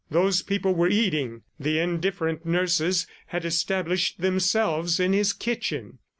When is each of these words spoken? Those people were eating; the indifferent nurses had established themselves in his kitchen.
Those 0.09 0.41
people 0.41 0.73
were 0.73 0.87
eating; 0.89 1.43
the 1.59 1.77
indifferent 1.77 2.43
nurses 2.43 3.05
had 3.27 3.45
established 3.45 4.19
themselves 4.19 4.99
in 4.99 5.13
his 5.13 5.31
kitchen. 5.31 5.99